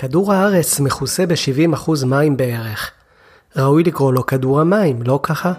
כדור 0.00 0.32
הארץ 0.32 0.80
מכוסה 0.80 1.26
ב-70% 1.26 2.06
מים 2.06 2.36
בערך. 2.36 2.90
ראוי 3.56 3.82
לקרוא 3.82 4.12
לו 4.12 4.26
כדור 4.26 4.60
המים, 4.60 5.02
לא 5.02 5.20
ככה? 5.22 5.52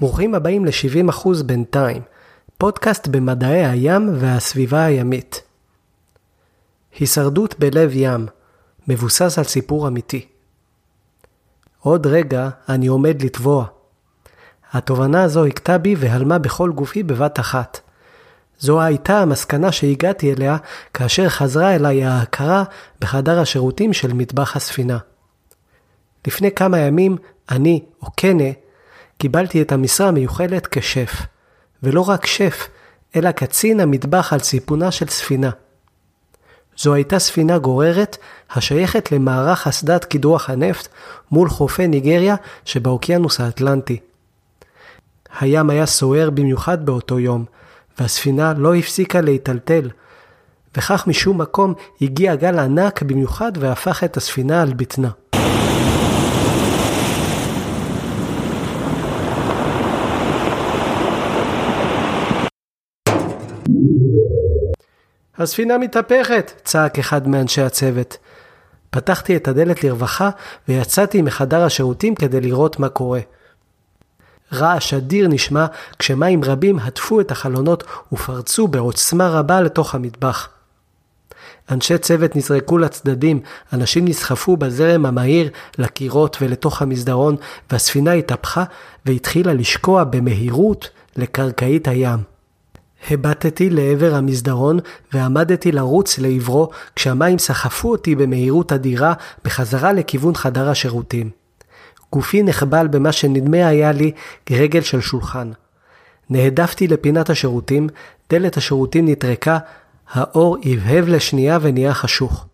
ברוכים 0.00 0.34
הבאים 0.34 0.64
ל-70% 0.64 1.28
בינתיים, 1.46 2.02
פודקאסט 2.58 3.08
במדעי 3.08 3.66
הים 3.66 4.08
והסביבה 4.14 4.84
הימית. 4.84 5.42
הישרדות 6.98 7.54
בלב 7.58 7.90
ים, 7.92 8.26
מבוסס 8.88 9.38
על 9.38 9.44
סיפור 9.44 9.88
אמיתי. 9.88 10.26
עוד 11.80 12.06
רגע 12.06 12.48
אני 12.68 12.86
עומד 12.86 13.22
לטבוע. 13.22 13.81
התובנה 14.72 15.22
הזו 15.22 15.46
הכתה 15.46 15.78
בי 15.78 15.94
והלמה 15.98 16.38
בכל 16.38 16.70
גופי 16.70 17.02
בבת 17.02 17.40
אחת. 17.40 17.80
זו 18.58 18.80
הייתה 18.80 19.18
המסקנה 19.18 19.72
שהגעתי 19.72 20.32
אליה 20.32 20.56
כאשר 20.94 21.28
חזרה 21.28 21.74
אליי 21.74 22.04
ההכרה 22.04 22.64
בחדר 23.00 23.40
השירותים 23.40 23.92
של 23.92 24.12
מטבח 24.12 24.56
הספינה. 24.56 24.98
לפני 26.26 26.50
כמה 26.50 26.78
ימים 26.78 27.16
אני, 27.50 27.84
או 28.02 28.10
קנה, 28.10 28.50
קיבלתי 29.18 29.62
את 29.62 29.72
המשרה 29.72 30.08
המיוחדת 30.08 30.66
כשף. 30.66 31.12
ולא 31.82 32.08
רק 32.08 32.26
שף, 32.26 32.68
אלא 33.16 33.30
קצין 33.30 33.80
המטבח 33.80 34.32
על 34.32 34.38
סיפונה 34.38 34.90
של 34.90 35.06
ספינה. 35.06 35.50
זו 36.76 36.94
הייתה 36.94 37.18
ספינה 37.18 37.58
גוררת 37.58 38.16
השייכת 38.50 39.12
למערך 39.12 39.66
אסדת 39.66 40.04
קידוח 40.04 40.50
הנפט 40.50 40.88
מול 41.30 41.48
חופי 41.48 41.86
ניגריה 41.86 42.34
שבאוקיינוס 42.64 43.40
האטלנטי. 43.40 44.00
הים 45.40 45.70
היה 45.70 45.86
סוער 45.86 46.30
במיוחד 46.30 46.86
באותו 46.86 47.18
יום, 47.18 47.44
והספינה 47.98 48.54
לא 48.56 48.74
הפסיקה 48.74 49.20
להיטלטל, 49.20 49.90
וכך 50.76 51.06
משום 51.06 51.40
מקום 51.40 51.74
הגיע 52.00 52.34
גל 52.34 52.58
ענק 52.58 53.02
במיוחד 53.02 53.52
והפך 53.60 54.04
את 54.04 54.16
הספינה 54.16 54.62
על 54.62 54.72
בטנה. 54.72 55.10
הספינה 65.38 65.78
מתהפכת! 65.78 66.52
צעק 66.64 66.98
אחד 66.98 67.28
מאנשי 67.28 67.62
הצוות. 67.62 68.18
פתחתי 68.90 69.36
את 69.36 69.48
הדלת 69.48 69.84
לרווחה 69.84 70.30
ויצאתי 70.68 71.22
מחדר 71.22 71.62
השירותים 71.62 72.14
כדי 72.14 72.40
לראות 72.40 72.78
מה 72.78 72.88
קורה. 72.88 73.20
רעש 74.52 74.94
אדיר 74.94 75.28
נשמע 75.28 75.66
כשמים 75.98 76.44
רבים 76.44 76.78
הדפו 76.78 77.20
את 77.20 77.30
החלונות 77.30 77.84
ופרצו 78.12 78.68
בעוצמה 78.68 79.28
רבה 79.28 79.60
לתוך 79.60 79.94
המטבח. 79.94 80.48
אנשי 81.70 81.98
צוות 81.98 82.36
נזרקו 82.36 82.78
לצדדים, 82.78 83.40
אנשים 83.72 84.04
נסחפו 84.04 84.56
בזרם 84.56 85.06
המהיר 85.06 85.50
לקירות 85.78 86.36
ולתוך 86.40 86.82
המסדרון, 86.82 87.36
והספינה 87.70 88.12
התהפכה 88.12 88.64
והתחילה 89.06 89.54
לשקוע 89.54 90.04
במהירות 90.04 90.88
לקרקעית 91.16 91.88
הים. 91.88 92.18
הבטתי 93.10 93.70
לעבר 93.70 94.14
המסדרון 94.14 94.78
ועמדתי 95.12 95.72
לרוץ 95.72 96.18
לעברו 96.18 96.68
כשהמים 96.96 97.38
סחפו 97.38 97.90
אותי 97.90 98.14
במהירות 98.14 98.72
אדירה 98.72 99.12
בחזרה 99.44 99.92
לכיוון 99.92 100.34
חדר 100.34 100.68
השירותים. 100.68 101.41
גופי 102.12 102.42
נחבל 102.42 102.88
במה 102.88 103.12
שנדמה 103.12 103.66
היה 103.66 103.92
לי 103.92 104.12
כרגל 104.46 104.80
של 104.80 105.00
שולחן. 105.00 105.50
נהדפתי 106.30 106.88
לפינת 106.88 107.30
השירותים, 107.30 107.88
דלת 108.30 108.56
השירותים 108.56 109.08
נטרקה, 109.08 109.58
האור 110.12 110.56
הבהב 110.64 111.08
לשנייה 111.08 111.58
ונהיה 111.62 111.94
חשוך. 111.94 112.46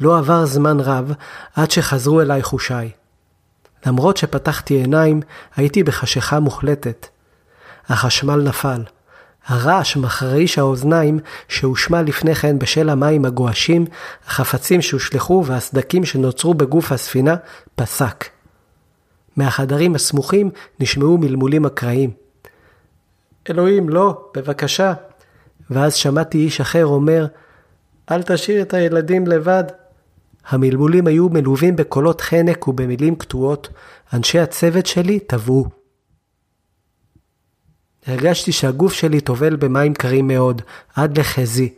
לא 0.00 0.18
עבר 0.18 0.46
זמן 0.46 0.80
רב 0.80 1.12
עד 1.56 1.70
שחזרו 1.70 2.20
אליי 2.20 2.42
חושיי. 2.42 2.90
למרות 3.86 4.16
שפתחתי 4.16 4.74
עיניים, 4.74 5.20
הייתי 5.56 5.82
בחשיכה 5.82 6.40
מוחלטת. 6.40 7.06
החשמל 7.88 8.36
נפל. 8.36 8.82
הרעש 9.46 9.96
מחריש 9.96 10.58
האוזניים 10.58 11.18
שהושמע 11.48 12.02
לפני 12.02 12.34
כן 12.34 12.58
בשל 12.58 12.88
המים 12.88 13.24
הגועשים, 13.24 13.84
החפצים 14.26 14.82
שהושלכו 14.82 15.44
והסדקים 15.46 16.04
שנוצרו 16.04 16.54
בגוף 16.54 16.92
הספינה, 16.92 17.36
פסק. 17.74 18.24
מהחדרים 19.36 19.94
הסמוכים 19.94 20.50
נשמעו 20.80 21.18
מלמולים 21.18 21.66
אקראיים. 21.66 22.10
אלוהים, 23.50 23.88
לא, 23.88 24.30
בבקשה. 24.34 24.92
ואז 25.70 25.94
שמעתי 25.94 26.38
איש 26.38 26.60
אחר 26.60 26.86
אומר, 26.86 27.26
אל 28.10 28.22
תשאיר 28.22 28.62
את 28.62 28.74
הילדים 28.74 29.26
לבד. 29.26 29.64
המלמולים 30.48 31.06
היו 31.06 31.28
מלווים 31.28 31.76
בקולות 31.76 32.20
חנק 32.20 32.68
ובמילים 32.68 33.16
קטועות, 33.16 33.68
אנשי 34.12 34.38
הצוות 34.38 34.86
שלי 34.86 35.20
טבעו. 35.20 35.66
הרגשתי 38.06 38.52
שהגוף 38.52 38.92
שלי 38.92 39.20
טובל 39.20 39.56
במים 39.56 39.94
קרים 39.94 40.28
מאוד, 40.28 40.62
עד 40.94 41.18
לחזי. 41.18 41.72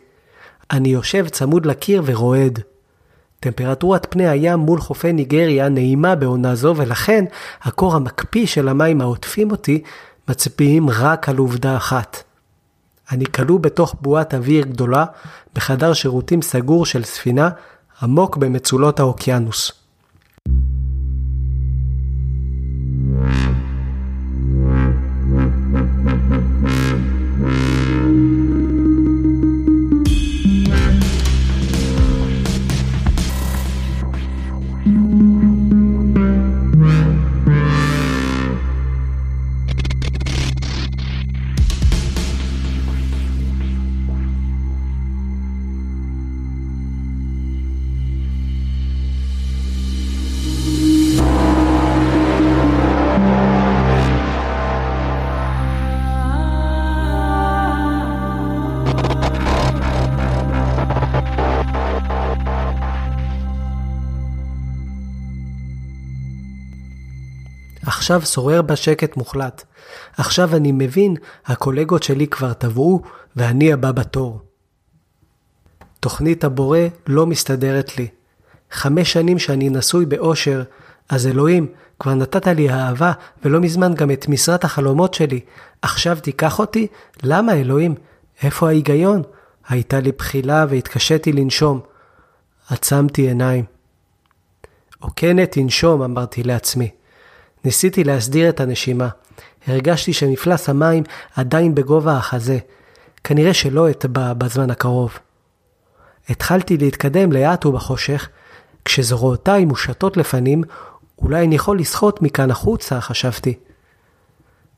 אני 0.71 0.88
יושב 0.88 1.28
צמוד 1.28 1.66
לקיר 1.66 2.03
ורועד. 2.05 2.60
טמפרטורת 3.41 4.06
פני 4.10 4.28
הים 4.28 4.59
מול 4.59 4.81
חופי 4.81 5.12
ניגריה 5.12 5.69
נעימה 5.69 6.15
בעונה 6.15 6.55
זו, 6.55 6.75
ולכן 6.76 7.25
הקור 7.62 7.94
המקפיא 7.94 8.47
של 8.47 8.69
המים 8.69 9.00
העוטפים 9.00 9.50
אותי 9.50 9.82
מצביעים 10.28 10.91
רק 10.91 11.28
על 11.28 11.37
עובדה 11.37 11.76
אחת. 11.76 12.22
אני 13.12 13.25
כלוא 13.26 13.60
בתוך 13.60 13.94
בועת 14.00 14.34
אוויר 14.34 14.65
גדולה, 14.65 15.05
בחדר 15.55 15.93
שירותים 15.93 16.43
סגור 16.43 16.87
של 16.87 17.05
ספינה, 17.05 17.50
עמוק 18.02 18.36
במצולות 18.36 19.00
האוקיינוס. 19.00 19.85
עכשיו 67.86 68.22
שורר 68.22 68.62
בה 68.62 68.76
שקט 68.76 69.16
מוחלט. 69.16 69.64
עכשיו 70.16 70.56
אני 70.56 70.72
מבין, 70.72 71.16
הקולגות 71.46 72.02
שלי 72.02 72.26
כבר 72.26 72.52
טבעו, 72.52 73.02
ואני 73.37 73.72
הבא 73.72 73.93
בתור. 73.93 74.40
תוכנית 76.00 76.44
הבורא 76.44 76.78
לא 77.06 77.26
מסתדרת 77.26 77.99
לי. 77.99 78.08
חמש 78.70 79.12
שנים 79.12 79.38
שאני 79.38 79.69
נשוי 79.69 80.06
באושר, 80.06 80.62
אז 81.08 81.26
אלוהים, 81.26 81.66
כבר 81.99 82.14
נתת 82.14 82.46
לי 82.46 82.70
אהבה, 82.70 83.12
ולא 83.44 83.61
מזמן 83.61 83.94
גם 83.94 84.11
את 84.11 84.28
משרת 84.28 84.64
החלומות 84.64 85.14
שלי. 85.14 85.40
עכשיו 85.82 86.19
תיקח 86.22 86.58
אותי? 86.58 86.87
למה 87.22 87.55
אלוהים? 87.55 87.94
איפה 88.43 88.69
ההיגיון? 88.69 89.22
הייתה 89.69 90.00
לי 90.00 90.12
בחילה 90.12 90.66
והתקשיתי 90.69 91.32
לנשום. 91.32 91.81
עצמתי 92.70 93.22
עיניים. 93.22 93.64
עוקנת 94.99 95.52
תנשום, 95.52 96.02
אמרתי 96.02 96.43
לעצמי. 96.43 96.90
ניסיתי 97.66 98.04
להסדיר 98.04 98.48
את 98.48 98.60
הנשימה. 98.60 99.08
הרגשתי 99.66 100.12
שמפלס 100.12 100.68
המים 100.68 101.02
עדיין 101.36 101.74
בגובה 101.74 102.16
החזה. 102.16 102.58
כנראה 103.24 103.54
שלא 103.54 103.90
אטבע 103.90 104.32
בזמן 104.32 104.70
הקרוב. 104.70 105.18
התחלתי 106.28 106.76
להתקדם 106.76 107.32
לאט 107.32 107.66
ובחושך, 107.66 108.28
כשזרועותיי 108.84 109.64
מושטות 109.64 110.16
לפנים, 110.16 110.62
אולי 111.18 111.44
אני 111.44 111.54
יכול 111.54 111.78
לשחות 111.78 112.22
מכאן 112.22 112.50
החוצה, 112.50 113.00
חשבתי. 113.00 113.54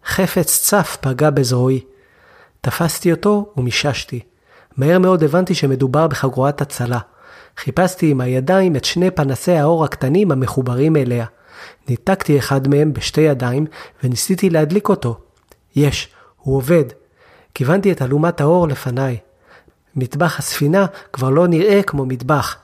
חפץ 0.06 0.60
צף 0.62 0.96
פגע 1.00 1.30
בזרועי. 1.30 1.80
תפסתי 2.60 3.12
אותו 3.12 3.52
ומיששתי. 3.56 4.20
מהר 4.76 4.98
מאוד 4.98 5.22
הבנתי 5.24 5.54
שמדובר 5.54 6.06
בחגורת 6.06 6.60
הצלה. 6.60 6.98
חיפשתי 7.56 8.10
עם 8.10 8.20
הידיים 8.20 8.76
את 8.76 8.84
שני 8.84 9.10
פנסי 9.10 9.52
האור 9.52 9.84
הקטנים 9.84 10.32
המחוברים 10.32 10.96
אליה. 10.96 11.26
ניתקתי 11.88 12.38
אחד 12.38 12.68
מהם 12.68 12.92
בשתי 12.92 13.20
ידיים 13.20 13.66
וניסיתי 14.04 14.50
להדליק 14.50 14.88
אותו. 14.88 15.18
יש, 15.76 16.08
הוא 16.36 16.56
עובד. 16.56 16.84
כיוונתי 17.54 17.92
את 17.92 18.02
אלומת 18.02 18.40
האור 18.40 18.68
לפניי. 18.68 19.16
מטבח 19.96 20.38
הספינה 20.38 20.86
כבר 21.12 21.30
לא 21.30 21.46
נראה 21.46 21.82
כמו 21.82 22.06
מטבח. 22.06 22.56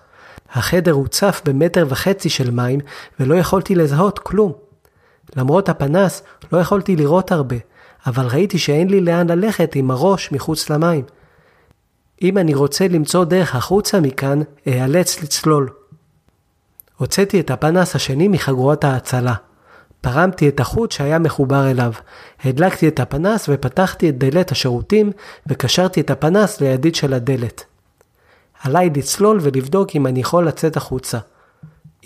החדר 0.52 0.93
הוצף 0.93 1.43
במטר 1.44 1.87
וחצי 1.88 2.29
של 2.29 2.50
מים 2.50 2.81
ולא 3.20 3.35
יכולתי 3.35 3.75
לזהות 3.75 4.19
כלום. 4.19 4.52
למרות 5.37 5.69
הפנס 5.69 6.23
לא 6.52 6.58
יכולתי 6.58 6.96
לראות 6.96 7.32
הרבה, 7.32 7.56
אבל 8.06 8.26
ראיתי 8.26 8.58
שאין 8.58 8.91
לי 8.91 9.00
לאן 9.00 9.31
ללכת 9.31 9.75
עם 9.75 9.91
הראש 9.91 10.32
מחוץ 10.32 10.70
למים. 10.70 11.05
אם 12.23 12.38
אני 12.38 12.55
רוצה 12.55 12.88
למצוא 12.88 13.25
דרך 13.25 13.55
החוצה 13.55 14.00
מכאן, 14.00 14.43
אאלץ 14.69 15.23
לצלול. 15.23 15.70
הוצאתי 16.96 17.41
את 17.41 17.50
הפנס 17.50 17.96
השני 17.96 18.29
מחגורת 18.29 18.85
ההצלה. 18.85 19.35
פרמתי 20.00 20.49
את 20.49 20.61
החוט 20.61 20.93
שהיה 20.93 21.19
מחובר 21.19 21.70
אליו. 21.70 21.93
הדלקתי 22.44 22.88
את 22.88 23.00
הפנס 23.00 23.49
ופתחתי 23.49 24.08
את 24.08 24.19
דלת 24.19 24.52
השירותים 24.52 25.12
וקשרתי 25.46 26.00
את 26.00 26.11
הפנס 26.11 26.61
לידית 26.61 26.94
של 26.94 27.14
הדלת. 27.14 27.64
עליי 28.62 28.91
לצלול 28.96 29.38
ולבדוק 29.43 29.96
אם 29.96 30.06
אני 30.06 30.20
יכול 30.20 30.49
לצאת 30.49 30.76
החוצה. 30.76 31.19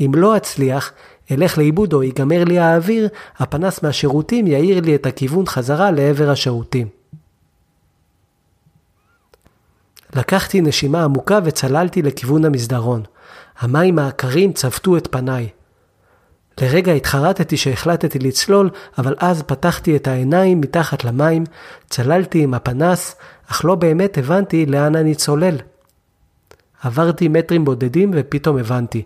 אם 0.01 0.13
לא 0.15 0.37
אצליח, 0.37 0.93
אלך 1.31 1.59
לאיבוד 1.59 1.93
או 1.93 2.03
ייגמר 2.03 2.45
לי 2.45 2.59
האוויר, 2.59 3.09
הפנס 3.39 3.83
מהשירותים 3.83 4.47
יאיר 4.47 4.81
לי 4.81 4.95
את 4.95 5.07
הכיוון 5.07 5.47
חזרה 5.47 5.91
לעבר 5.91 6.31
השירותים. 6.31 6.98
לקחתי 10.19 10.61
נשימה 10.61 11.05
עמוקה 11.05 11.39
וצללתי 11.45 12.03
לכיוון 12.03 12.45
המסדרון. 12.45 13.03
המים 13.59 13.99
העקרים 13.99 14.53
צבטו 14.53 14.97
את 14.97 15.09
פניי. 15.11 15.49
לרגע 16.61 16.93
התחרטתי 16.93 17.57
שהחלטתי 17.57 18.19
לצלול, 18.19 18.71
אבל 18.99 19.15
אז 19.19 19.43
פתחתי 19.43 19.97
את 19.97 20.07
העיניים 20.07 20.61
מתחת 20.61 21.05
למים, 21.05 21.45
צללתי 21.91 22.43
עם 22.43 22.55
הפנס, 22.55 23.17
אך 23.51 23.65
לא 23.65 23.75
באמת 23.75 24.19
הבנתי 24.19 24.67
לאן 24.67 24.97
אני 24.97 25.15
צולל. 25.15 25.57
עברתי 26.83 27.29
מטרים 27.29 27.65
בודדים 27.65 28.11
ופתאום 28.15 28.59
הבנתי, 28.59 29.03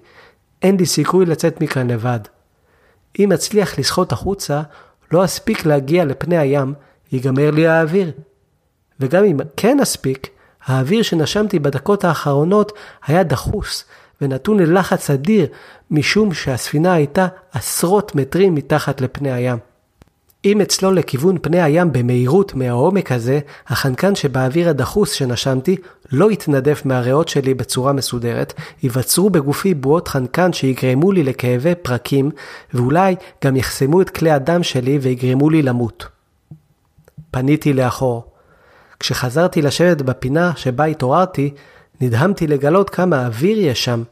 אין 0.63 0.77
לי 0.77 0.87
סיכוי 0.87 1.27
לצאת 1.27 1.61
מכאן 1.61 1.91
לבד. 1.91 2.21
אם 3.19 3.33
אצליח 3.33 3.79
לשחות 3.79 4.13
החוצה, 4.13 4.63
לא 5.13 5.25
אספיק 5.25 5.67
להגיע 5.67 6.05
לפני 6.05 6.39
הים, 6.39 6.75
ייגמר 7.13 7.51
לי 7.51 7.67
האוויר. 7.67 8.11
וגם 9.01 9.25
אם 9.25 9.37
כן 9.57 9.81
אספיק, 9.81 10.29
האוויר 10.67 11.03
שנשמתי 11.03 11.59
בדקות 11.59 12.05
האחרונות 12.05 12.73
היה 13.07 13.23
דחוס 13.23 13.85
ונתון 14.21 14.59
ללחץ 14.59 15.11
אדיר, 15.11 15.47
משום 15.91 16.35
שהספינה 16.35 16.93
הייתה 16.93 17.27
עשרות 17.53 18.15
מטרים 18.15 18.55
מתחת 18.55 19.01
לפני 19.01 19.33
הים. 19.33 19.59
אם 20.45 20.61
אצלול 20.61 20.99
לכיוון 20.99 21.39
פני 21.43 21.63
הים 21.63 21.93
במהירות 21.93 22.55
מהעומק 22.55 23.13
הזה, 23.13 23.41
החנקן 23.67 24.15
שבאוויר 24.15 24.69
הדחוס 24.69 25.13
שנשמתי 25.13 25.77
לא 26.13 26.31
יתנדף 26.31 26.83
מהריאות 26.85 27.29
שלי 27.29 27.55
בצורה 27.55 27.93
מסודרת, 27.93 28.55
ייווצרו 28.83 29.31
בגופי 29.31 29.75
בועות 29.75 30.09
חנקן 30.09 30.53
שיגרמו 30.53 31.13
לי 31.13 31.23
לכאבי 31.23 31.75
פרקים, 31.75 32.31
ואולי 32.75 33.15
גם 33.45 33.57
יחסמו 33.57 34.03
את 34.03 34.11
כלי 34.11 34.31
הדם 34.31 34.63
שלי 34.63 34.99
ויגרמו 34.99 35.51
לי 35.51 35.63
למות. 35.63 36.07
פניתי 37.31 37.73
לאחור. 37.73 38.32
כשחזרתי 39.03 39.63
לשבת 39.63 40.03
בפינה 40.03 40.53
שבה 40.57 40.85
התעוררתי, 40.85 41.55
נדהמתי 42.01 42.47
לגלות 42.47 42.91
כמה 42.91 43.27
אוויר 43.27 43.59
יש 43.59 43.85
שם. 43.85 44.03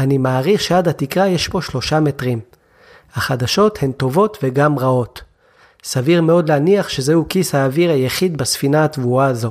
אני 0.00 0.18
מעריך 0.18 0.60
שעד 0.60 0.88
התקרה 0.88 1.28
יש 1.28 1.48
פה 1.48 1.62
שלושה 1.62 2.00
מטרים. 2.00 2.40
החדשות 3.14 3.82
הן 3.82 3.92
טובות 3.92 4.38
וגם 4.42 4.78
רעות. 4.78 5.22
סביר 5.84 6.22
מאוד 6.22 6.48
להניח 6.48 6.88
שזהו 6.88 7.26
כיס 7.28 7.54
האוויר 7.54 7.90
היחיד 7.90 8.36
בספינה 8.36 8.84
התבואה 8.84 9.26
הזו. 9.26 9.50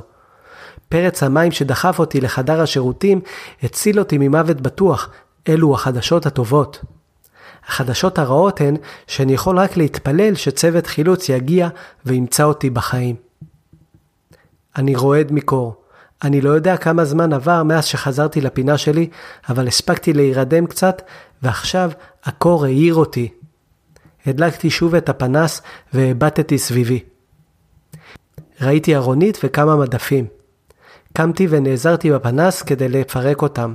פרץ 0.88 1.22
המים 1.22 1.52
שדחף 1.52 1.98
אותי 1.98 2.20
לחדר 2.20 2.60
השירותים 2.60 3.20
הציל 3.62 3.98
אותי 3.98 4.18
ממוות 4.18 4.60
בטוח, 4.60 5.10
אלו 5.48 5.74
החדשות 5.74 6.26
הטובות. 6.26 6.84
החדשות 7.68 8.18
הרעות 8.18 8.60
הן 8.60 8.76
שאני 9.06 9.34
יכול 9.34 9.58
רק 9.58 9.76
להתפלל 9.76 10.34
שצוות 10.34 10.86
חילוץ 10.86 11.28
יגיע 11.28 11.68
וימצא 12.06 12.44
אותי 12.44 12.70
בחיים. 12.70 13.25
אני 14.78 14.96
רועד 14.96 15.32
מקור. 15.32 15.74
אני 16.22 16.40
לא 16.40 16.50
יודע 16.50 16.76
כמה 16.76 17.04
זמן 17.04 17.32
עבר 17.32 17.62
מאז 17.62 17.84
שחזרתי 17.84 18.40
לפינה 18.40 18.78
שלי, 18.78 19.08
אבל 19.48 19.68
הספקתי 19.68 20.12
להירדם 20.12 20.66
קצת, 20.66 21.02
ועכשיו 21.42 21.90
הקור 22.24 22.64
העיר 22.64 22.94
אותי. 22.94 23.28
הדלקתי 24.26 24.70
שוב 24.70 24.94
את 24.94 25.08
הפנס 25.08 25.62
והבטתי 25.92 26.58
סביבי. 26.58 27.00
ראיתי 28.60 28.96
ארונית 28.96 29.38
וכמה 29.44 29.76
מדפים. 29.76 30.26
קמתי 31.12 31.46
ונעזרתי 31.50 32.10
בפנס 32.10 32.62
כדי 32.62 32.88
לפרק 32.88 33.42
אותם. 33.42 33.74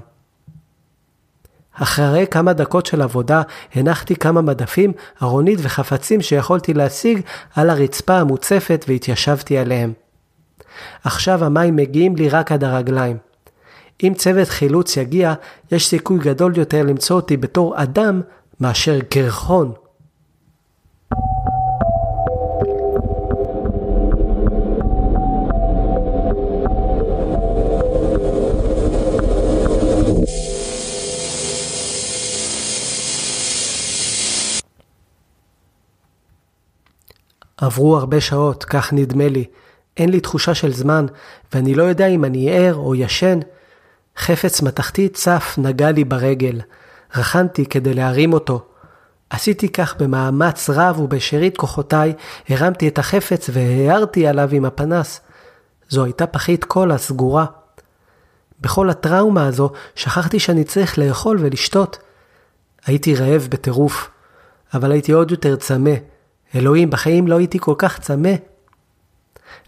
אחרי 1.73 2.25
כמה 2.31 2.53
דקות 2.53 2.85
של 2.85 3.01
עבודה 3.01 3.41
הנחתי 3.73 4.15
כמה 4.15 4.41
מדפים, 4.41 4.93
ארונית 5.23 5.59
וחפצים 5.61 6.21
שיכולתי 6.21 6.73
להשיג 6.73 7.21
על 7.55 7.69
הרצפה 7.69 8.17
המוצפת 8.17 8.85
והתיישבתי 8.87 9.57
עליהם. 9.57 9.93
עכשיו 11.03 11.45
המים 11.45 11.75
מגיעים 11.75 12.15
לי 12.15 12.29
רק 12.29 12.51
עד 12.51 12.63
הרגליים. 12.63 13.17
אם 14.03 14.13
צוות 14.17 14.47
חילוץ 14.47 14.97
יגיע, 14.97 15.33
יש 15.71 15.87
סיכוי 15.87 16.19
גדול 16.19 16.57
יותר 16.57 16.83
למצוא 16.83 17.15
אותי 17.15 17.37
בתור 17.37 17.83
אדם 17.83 18.21
מאשר 18.59 18.99
קרחון. 19.09 19.73
עברו 37.61 37.97
הרבה 37.97 38.21
שעות, 38.21 38.63
כך 38.63 38.93
נדמה 38.93 39.27
לי. 39.27 39.45
אין 39.97 40.09
לי 40.09 40.19
תחושה 40.19 40.53
של 40.53 40.73
זמן, 40.73 41.05
ואני 41.53 41.75
לא 41.75 41.83
יודע 41.83 42.07
אם 42.07 42.25
אני 42.25 42.51
ער 42.51 42.75
או 42.75 42.95
ישן. 42.95 43.39
חפץ 44.17 44.61
מתכתי 44.61 45.09
צף 45.09 45.55
נגע 45.57 45.91
לי 45.91 46.03
ברגל. 46.03 46.61
רכנתי 47.15 47.65
כדי 47.65 47.93
להרים 47.93 48.33
אותו. 48.33 48.65
עשיתי 49.29 49.69
כך 49.69 49.95
במאמץ 49.97 50.69
רב 50.69 50.99
ובשארית 50.99 51.57
כוחותיי, 51.57 52.13
הרמתי 52.49 52.87
את 52.87 52.99
החפץ 52.99 53.49
והארתי 53.53 54.27
עליו 54.27 54.49
עם 54.51 54.65
הפנס. 54.65 55.21
זו 55.89 56.03
הייתה 56.03 56.27
פחית 56.27 56.63
קולה 56.63 56.97
סגורה. 56.97 57.45
בכל 58.61 58.89
הטראומה 58.89 59.47
הזו 59.47 59.69
שכחתי 59.95 60.39
שאני 60.39 60.63
צריך 60.63 60.99
לאכול 60.99 61.37
ולשתות. 61.41 61.97
הייתי 62.85 63.15
רעב 63.15 63.47
בטירוף, 63.49 64.09
אבל 64.73 64.91
הייתי 64.91 65.11
עוד 65.11 65.31
יותר 65.31 65.55
צמא. 65.55 65.93
אלוהים, 66.55 66.89
בחיים 66.89 67.27
לא 67.27 67.37
הייתי 67.37 67.59
כל 67.59 67.75
כך 67.77 67.99
צמא. 67.99 68.29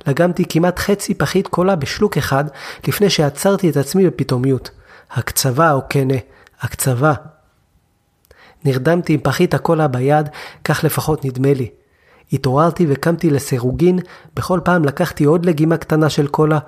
לגמתי 0.08 0.46
כמעט 0.50 0.80
חצי 0.80 1.13
פחית 1.13 1.48
קולה 1.48 1.75
בשלוק 1.75 2.18
אחד, 2.18 2.46
לפני 2.88 3.10
שעצרתי 3.10 3.70
את 3.70 3.78
עצמי 3.78 4.08
בפתאומיות. 4.08 4.70
הקצבה 5.12 5.72
או 5.72 5.82
כנה, 5.90 6.18
הקצבה. 6.62 7.13
נרדמתי 8.66 9.13
עם 9.13 9.20
פחית 9.24 9.54
הקולה 9.54 9.88
ביד, 9.88 10.30
כך 10.63 10.84
לפחות 10.84 11.25
נדמה 11.25 11.54
לי. 11.54 11.70
התעוררתי 12.34 12.86
וקמתי 12.90 13.30
לסירוגין, 13.30 14.00
בכל 14.36 14.60
פעם 14.63 14.86
לקחתי 14.86 15.24
עוד 15.24 15.46
לגימה 15.46 15.78
קטנה 15.78 16.10
של 16.10 16.28
קולה, 16.28 16.60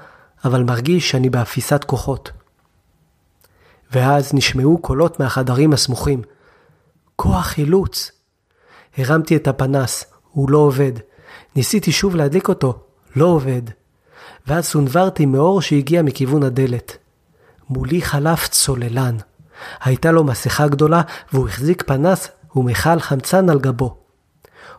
אבל 0.46 0.64
מרגיש 0.64 1.12
שאני 1.12 1.30
באפיסת 1.30 1.84
כוחות. 1.84 2.32
ואז 3.92 4.34
נשמעו 4.34 4.78
קולות 4.78 5.20
מהחדרים 5.20 5.74
הסמוכים. 5.74 6.22
כוח 7.16 7.46
חילוץ! 7.46 8.12
הרמתי 8.98 9.36
את 9.36 9.48
הפנס, 9.48 10.06
הוא 10.32 10.50
לא 10.50 10.58
עובד. 10.58 10.92
ניסיתי 11.56 11.92
שוב 11.92 12.16
להדליק 12.16 12.50
אותו, 12.50 12.85
לא 13.16 13.26
עובד. 13.26 13.62
ואז 14.48 14.66
סונברתי 14.66 15.26
מאור 15.26 15.62
שהגיע 15.62 16.02
מכיוון 16.02 16.44
הדלת. 16.44 16.98
מולי 17.70 18.02
חלף 18.02 18.48
צוללן. 18.48 19.18
הייתה 19.84 20.12
לו 20.12 20.24
מסכה 20.24 20.68
גדולה 20.68 21.02
והוא 21.34 21.48
החזיק 21.48 21.84
פנס 21.84 22.30
ומכל 22.56 23.00
חמצן 23.00 23.50
על 23.50 23.60
גבו. 23.60 23.98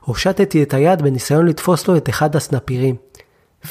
הושטתי 0.01 0.63
את 0.63 0.75
היד 0.75 1.03
בניסיון 1.03 1.47
לתפוס 1.47 1.89
לו 1.89 1.97
את 1.97 2.09
אחד 2.09 2.37
הסנפירים. 2.37 2.97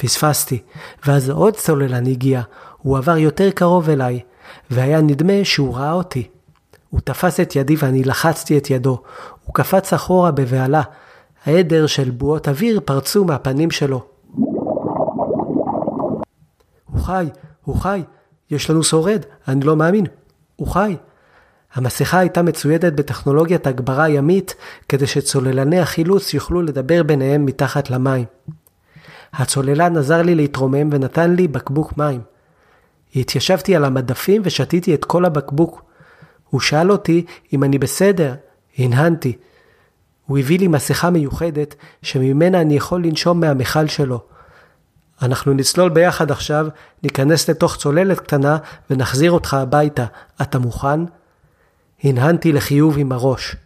פספסתי, 0.00 0.62
ואז 1.06 1.30
עוד 1.30 1.56
צוללן 1.56 2.06
הגיע, 2.06 2.42
הוא 2.78 2.98
עבר 2.98 3.16
יותר 3.16 3.50
קרוב 3.50 3.90
אליי, 3.90 4.20
והיה 4.70 5.00
נדמה 5.00 5.32
שהוא 5.44 5.76
ראה 5.76 5.92
אותי. 5.92 6.28
הוא 6.90 7.00
תפס 7.04 7.40
את 7.40 7.56
ידי 7.56 7.74
ואני 7.78 8.04
לחצתי 8.04 8.58
את 8.58 8.70
ידו. 8.70 9.02
הוא 9.44 9.54
קפץ 9.54 9.92
אחורה 9.92 10.30
בבהלה. 10.30 10.82
העדר 11.46 11.86
של 11.86 12.10
בועות 12.10 12.48
אוויר 12.48 12.80
פרצו 12.84 13.24
מהפנים 13.24 13.70
שלו. 13.70 14.04
הוא 16.96 17.04
חי, 17.04 17.28
הוא 17.64 17.76
חי, 17.76 18.02
יש 18.50 18.70
לנו 18.70 18.82
שורד, 18.82 19.22
אני 19.48 19.60
לא 19.60 19.76
מאמין, 19.76 20.06
הוא 20.56 20.68
חי. 20.68 20.96
המסכה 21.74 22.18
הייתה 22.18 22.42
מצוידת 22.42 22.92
בטכנולוגיית 22.92 23.66
הגברה 23.66 24.08
ימית 24.08 24.54
כדי 24.88 25.06
שצוללני 25.06 25.80
החילוץ 25.80 26.34
יוכלו 26.34 26.62
לדבר 26.62 27.02
ביניהם 27.02 27.46
מתחת 27.46 27.90
למים. 27.90 28.24
הצוללן 29.32 29.96
עזר 29.96 30.22
לי 30.22 30.34
להתרומם 30.34 30.88
ונתן 30.92 31.34
לי 31.34 31.48
בקבוק 31.48 31.98
מים. 31.98 32.20
התיישבתי 33.16 33.76
על 33.76 33.84
המדפים 33.84 34.42
ושתיתי 34.44 34.94
את 34.94 35.04
כל 35.04 35.24
הבקבוק. 35.24 35.82
הוא 36.50 36.60
שאל 36.60 36.90
אותי 36.90 37.24
אם 37.52 37.64
אני 37.64 37.78
בסדר, 37.78 38.34
הנהנתי. 38.78 39.36
הוא 40.26 40.38
הביא 40.38 40.58
לי 40.58 40.68
מסכה 40.68 41.10
מיוחדת 41.10 41.74
שממנה 42.02 42.60
אני 42.60 42.76
יכול 42.76 43.04
לנשום 43.04 43.40
מהמכל 43.40 43.86
שלו. 43.86 44.35
אנחנו 45.22 45.52
נצלול 45.52 45.88
ביחד 45.90 46.30
עכשיו, 46.30 46.66
ניכנס 47.02 47.50
לתוך 47.50 47.76
צוללת 47.76 48.20
קטנה 48.20 48.58
ונחזיר 48.90 49.30
אותך 49.30 49.54
הביתה. 49.54 50.04
אתה 50.42 50.58
מוכן? 50.58 51.00
הנהנתי 52.02 52.52
לחיוב 52.52 52.98
עם 52.98 53.12
הראש. 53.12 53.56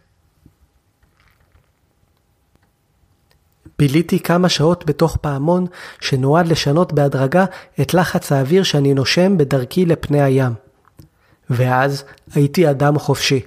ביליתי 3.79 4.19
כמה 4.19 4.49
שעות 4.49 4.85
בתוך 4.85 5.17
פעמון 5.17 5.65
שנועד 6.01 6.47
לשנות 6.47 6.93
בהדרגה 6.93 7.45
את 7.81 7.93
לחץ 7.93 8.31
האוויר 8.31 8.63
שאני 8.63 8.93
נושם 8.93 9.37
בדרכי 9.37 9.85
לפני 9.85 10.21
הים. 10.21 10.53
ואז 11.49 12.03
הייתי 12.33 12.69
אדם 12.69 12.99
חופשי. 12.99 13.41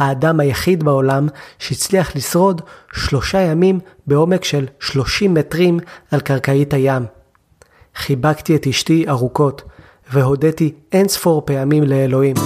האדם 0.00 0.40
היחיד 0.40 0.84
בעולם 0.84 1.28
שהצליח 1.58 2.16
לשרוד 2.16 2.62
שלושה 2.92 3.40
ימים 3.40 3.80
בעומק 4.06 4.44
של 4.44 4.66
30 4.80 5.34
מטרים 5.34 5.80
על 6.10 6.20
קרקעית 6.20 6.74
הים. 6.74 7.02
חיבקתי 7.96 8.56
את 8.56 8.66
אשתי 8.66 9.04
ארוכות, 9.08 9.62
והודיתי 10.12 10.72
אין 10.92 11.08
ספור 11.08 11.42
פעמים 11.46 11.82
לאלוהים. 11.82 12.36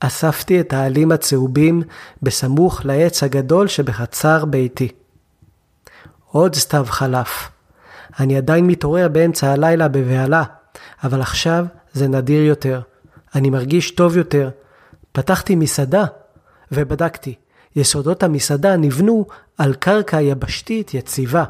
אספתי 0.00 0.60
את 0.60 0.72
העלים 0.72 1.12
הצהובים 1.12 1.82
בסמוך 2.22 2.80
לעץ 2.84 3.22
הגדול 3.22 3.68
שבחצר 3.68 4.44
ביתי. 4.44 4.99
עוד 6.32 6.54
סתיו 6.54 6.86
חלף. 6.88 7.50
אני 8.20 8.36
עדיין 8.36 8.66
מתעורר 8.66 9.08
באמצע 9.08 9.52
הלילה 9.52 9.88
בבהלה, 9.88 10.42
אבל 11.04 11.20
עכשיו 11.20 11.66
זה 11.92 12.08
נדיר 12.08 12.42
יותר. 12.42 12.80
אני 13.34 13.50
מרגיש 13.50 13.90
טוב 13.90 14.16
יותר. 14.16 14.50
פתחתי 15.12 15.54
מסעדה 15.54 16.04
ובדקתי. 16.72 17.34
יסודות 17.76 18.22
המסעדה 18.22 18.76
נבנו 18.76 19.26
על 19.58 19.74
קרקע 19.74 20.20
יבשתית 20.20 20.94
יציבה. 20.94 21.44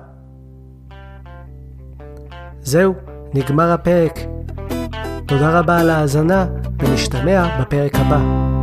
זהו, 2.62 2.94
נגמר 3.34 3.72
הפרק. 3.72 4.18
תודה 5.26 5.58
רבה 5.58 5.80
על 5.80 5.90
ההאזנה, 5.90 6.46
ונשתמע 6.78 7.60
בפרק 7.60 7.94
הבא. 7.94 8.59